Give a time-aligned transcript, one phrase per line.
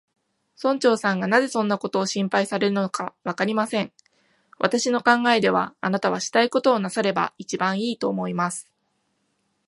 [0.57, 3.93] 村長さんがなぜそんなことを心配されるのか、わかりません。
[4.57, 8.67] 私の考えでは、あなたはしたいことをなさればいちばんいい、と思います。